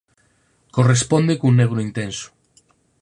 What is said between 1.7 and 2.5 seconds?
intenso.